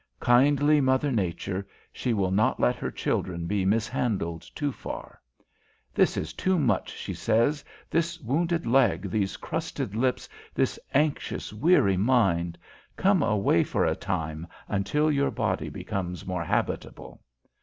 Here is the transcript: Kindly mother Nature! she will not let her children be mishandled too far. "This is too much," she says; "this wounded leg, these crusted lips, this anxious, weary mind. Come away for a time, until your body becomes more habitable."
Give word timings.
Kindly 0.19 0.81
mother 0.81 1.11
Nature! 1.11 1.67
she 1.93 2.11
will 2.11 2.31
not 2.31 2.59
let 2.59 2.75
her 2.75 2.89
children 2.89 3.45
be 3.45 3.65
mishandled 3.65 4.41
too 4.55 4.71
far. 4.71 5.21
"This 5.93 6.17
is 6.17 6.33
too 6.33 6.57
much," 6.57 6.91
she 6.91 7.13
says; 7.13 7.63
"this 7.87 8.19
wounded 8.19 8.65
leg, 8.65 9.11
these 9.11 9.37
crusted 9.37 9.93
lips, 9.95 10.27
this 10.55 10.79
anxious, 10.95 11.53
weary 11.53 11.97
mind. 11.97 12.57
Come 12.97 13.21
away 13.21 13.63
for 13.63 13.85
a 13.85 13.95
time, 13.95 14.47
until 14.67 15.11
your 15.11 15.29
body 15.29 15.69
becomes 15.69 16.25
more 16.25 16.45
habitable." 16.45 17.21